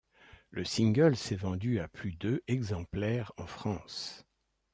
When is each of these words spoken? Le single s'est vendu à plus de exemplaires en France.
Le 0.49 0.65
single 0.65 1.15
s'est 1.15 1.35
vendu 1.35 1.79
à 1.79 1.87
plus 1.87 2.15
de 2.15 2.41
exemplaires 2.47 3.31
en 3.37 3.45
France. 3.45 4.25